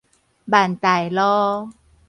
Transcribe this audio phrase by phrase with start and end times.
[0.45, 1.71] 萬大路